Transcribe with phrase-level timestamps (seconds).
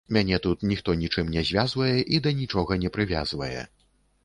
[0.15, 3.55] Мяне тут ніхто нічым не звязвае і да нічога не прывязвае.